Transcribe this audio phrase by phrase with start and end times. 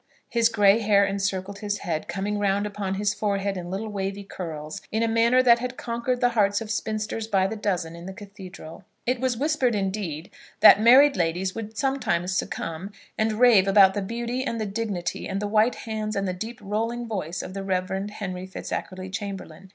[0.29, 4.81] His grey hair encircled his head, coming round upon his forehead in little wavy curls,
[4.91, 8.11] in a manner that had conquered the hearts of spinsters by the dozen in the
[8.13, 8.83] cathedral.
[9.05, 14.43] It was whispered, indeed, that married ladies would sometimes succumb, and rave about the beauty,
[14.43, 18.09] and the dignity, and the white hands, and the deep rolling voice of the Rev.
[18.09, 19.69] Henry Fitzackerley Chamberlaine.